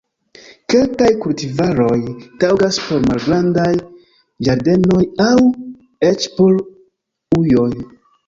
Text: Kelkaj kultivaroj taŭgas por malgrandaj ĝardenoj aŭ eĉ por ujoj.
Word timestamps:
Kelkaj 0.73 1.09
kultivaroj 1.25 1.97
taŭgas 2.43 2.79
por 2.85 3.03
malgrandaj 3.11 3.69
ĝardenoj 4.49 5.01
aŭ 5.27 5.37
eĉ 6.11 6.27
por 6.39 6.59
ujoj. 7.43 7.71